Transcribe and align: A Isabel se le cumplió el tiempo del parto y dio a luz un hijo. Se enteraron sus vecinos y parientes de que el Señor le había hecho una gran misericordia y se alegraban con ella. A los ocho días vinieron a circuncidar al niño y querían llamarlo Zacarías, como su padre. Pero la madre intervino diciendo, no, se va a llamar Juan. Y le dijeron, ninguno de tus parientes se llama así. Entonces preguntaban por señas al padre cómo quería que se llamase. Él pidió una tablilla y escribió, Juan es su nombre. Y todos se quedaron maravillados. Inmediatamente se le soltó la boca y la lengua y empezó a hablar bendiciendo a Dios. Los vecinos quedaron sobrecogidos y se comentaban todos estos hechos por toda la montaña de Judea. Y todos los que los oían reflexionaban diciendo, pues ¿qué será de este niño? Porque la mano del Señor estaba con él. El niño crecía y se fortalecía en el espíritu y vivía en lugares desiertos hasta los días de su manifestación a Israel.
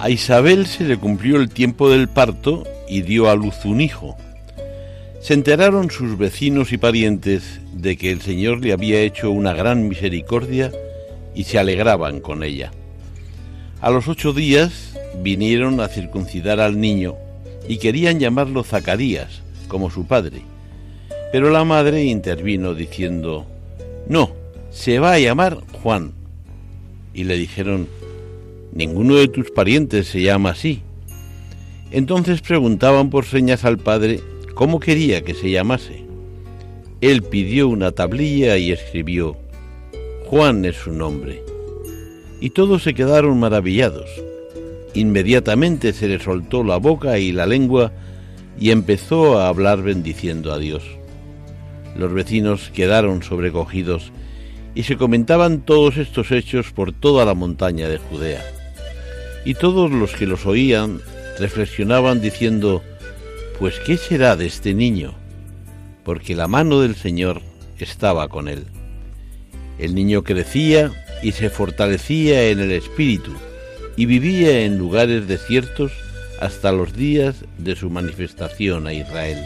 A 0.00 0.08
Isabel 0.08 0.66
se 0.66 0.84
le 0.84 0.96
cumplió 0.96 1.36
el 1.36 1.50
tiempo 1.50 1.90
del 1.90 2.08
parto 2.08 2.64
y 2.88 3.02
dio 3.02 3.28
a 3.28 3.34
luz 3.34 3.66
un 3.66 3.82
hijo. 3.82 4.16
Se 5.20 5.34
enteraron 5.34 5.90
sus 5.90 6.16
vecinos 6.16 6.72
y 6.72 6.78
parientes 6.78 7.60
de 7.74 7.98
que 7.98 8.10
el 8.10 8.22
Señor 8.22 8.64
le 8.64 8.72
había 8.72 9.02
hecho 9.02 9.30
una 9.30 9.52
gran 9.52 9.88
misericordia 9.88 10.72
y 11.34 11.44
se 11.44 11.58
alegraban 11.58 12.20
con 12.20 12.42
ella. 12.42 12.70
A 13.82 13.90
los 13.90 14.08
ocho 14.08 14.32
días 14.32 14.96
vinieron 15.22 15.78
a 15.80 15.88
circuncidar 15.88 16.60
al 16.60 16.80
niño 16.80 17.16
y 17.68 17.76
querían 17.76 18.18
llamarlo 18.18 18.64
Zacarías, 18.64 19.42
como 19.68 19.90
su 19.90 20.06
padre. 20.06 20.40
Pero 21.30 21.50
la 21.50 21.64
madre 21.64 22.04
intervino 22.04 22.72
diciendo, 22.72 23.44
no, 24.08 24.30
se 24.70 24.98
va 24.98 25.12
a 25.12 25.18
llamar 25.18 25.58
Juan. 25.82 26.14
Y 27.12 27.24
le 27.24 27.36
dijeron, 27.36 27.86
ninguno 28.72 29.16
de 29.16 29.28
tus 29.28 29.50
parientes 29.50 30.08
se 30.08 30.22
llama 30.22 30.50
así. 30.50 30.82
Entonces 31.90 32.40
preguntaban 32.40 33.10
por 33.10 33.24
señas 33.24 33.64
al 33.64 33.78
padre 33.78 34.20
cómo 34.54 34.78
quería 34.80 35.22
que 35.22 35.34
se 35.34 35.50
llamase. 35.50 36.04
Él 37.00 37.22
pidió 37.22 37.68
una 37.68 37.92
tablilla 37.92 38.58
y 38.58 38.72
escribió, 38.72 39.36
Juan 40.26 40.64
es 40.64 40.76
su 40.76 40.92
nombre. 40.92 41.42
Y 42.40 42.50
todos 42.50 42.82
se 42.82 42.94
quedaron 42.94 43.40
maravillados. 43.40 44.08
Inmediatamente 44.94 45.92
se 45.92 46.08
le 46.08 46.20
soltó 46.20 46.62
la 46.62 46.76
boca 46.76 47.18
y 47.18 47.32
la 47.32 47.46
lengua 47.46 47.92
y 48.58 48.70
empezó 48.70 49.38
a 49.38 49.48
hablar 49.48 49.82
bendiciendo 49.82 50.52
a 50.52 50.58
Dios. 50.58 50.82
Los 51.96 52.12
vecinos 52.12 52.70
quedaron 52.72 53.22
sobrecogidos 53.22 54.12
y 54.74 54.84
se 54.84 54.96
comentaban 54.96 55.60
todos 55.62 55.96
estos 55.96 56.30
hechos 56.30 56.72
por 56.72 56.92
toda 56.92 57.24
la 57.24 57.34
montaña 57.34 57.88
de 57.88 57.98
Judea. 57.98 58.59
Y 59.44 59.54
todos 59.54 59.90
los 59.90 60.12
que 60.12 60.26
los 60.26 60.46
oían 60.46 61.00
reflexionaban 61.38 62.20
diciendo, 62.20 62.82
pues 63.58 63.78
¿qué 63.80 63.96
será 63.96 64.36
de 64.36 64.46
este 64.46 64.74
niño? 64.74 65.14
Porque 66.04 66.34
la 66.34 66.48
mano 66.48 66.80
del 66.80 66.94
Señor 66.94 67.40
estaba 67.78 68.28
con 68.28 68.48
él. 68.48 68.66
El 69.78 69.94
niño 69.94 70.22
crecía 70.22 70.90
y 71.22 71.32
se 71.32 71.50
fortalecía 71.50 72.48
en 72.48 72.60
el 72.60 72.72
espíritu 72.72 73.32
y 73.96 74.06
vivía 74.06 74.60
en 74.60 74.78
lugares 74.78 75.26
desiertos 75.26 75.92
hasta 76.40 76.72
los 76.72 76.94
días 76.94 77.44
de 77.58 77.76
su 77.76 77.90
manifestación 77.90 78.86
a 78.86 78.94
Israel. 78.94 79.38